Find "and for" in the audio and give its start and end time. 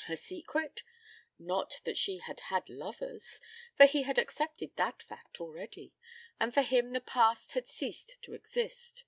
6.38-6.62